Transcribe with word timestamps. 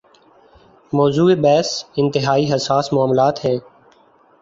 موضوع 0.93 1.35
بحث 1.35 1.83
انتہائی 1.97 2.53
حساس 2.53 2.93
معاملات 2.93 3.45
ہیں۔ 3.45 3.57